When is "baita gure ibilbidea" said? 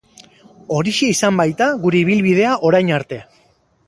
1.41-2.55